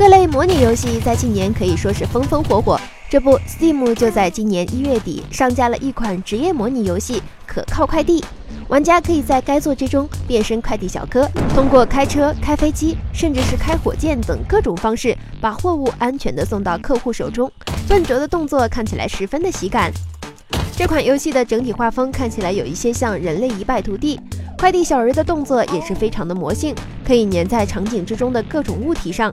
[0.00, 2.80] 各类模拟游戏在近年可以说是风风火火。
[3.10, 7.16] 这不，Steam 就在今年一月底上架了一款职业模拟游戏
[7.46, 8.18] 《可靠快递》。
[8.68, 17.52] 玩家可以在该作之中变身快递小哥，通过开车、开飞机，甚至是开火箭等各种方式，把货物安全的送到客户手中。
[17.86, 19.92] 笨拙的动作看起来十分的喜感。
[20.74, 24.16] 这款游戏的整体画风看起来有一些像《人类一败涂地》，
[24.58, 26.74] 快递小人的动作也是非常的魔性，
[27.06, 29.30] 可以粘在场景之中的各种物体上。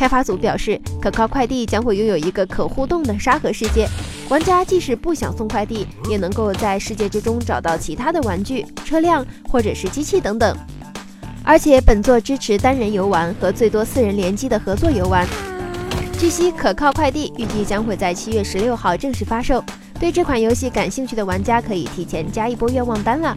[0.00, 3.86] 开发组表示，可靠快递将会拥有一个可互动的沙盒世界，
[4.30, 10.56] 玩家即使不想送快递，也能够在世界之中找到其他的玩具、车辆或者是机器等等。
[11.44, 15.28] 而且本作支持单人游玩和最多四人联机的合作游玩。
[16.18, 19.62] 据悉，可靠快递预计将会在七月十六号正式发售，
[20.00, 23.36] 对这款游戏感兴趣的玩家可以提前加一波愿望单了。